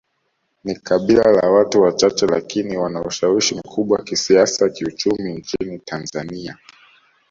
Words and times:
Ni 0.63 0.75
kabila 0.75 1.31
la 1.31 1.49
watu 1.51 1.81
wachache 1.81 2.27
lakini 2.27 2.77
wana 2.77 3.01
ushawishi 3.03 3.55
mkubwa 3.55 4.03
kisiasa 4.03 4.69
kiuchumi 4.69 5.33
nchini 5.33 5.79
Tanzania 5.79 6.57